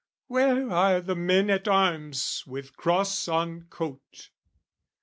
[0.25, 4.29] Where are the men at arms with cross on coat?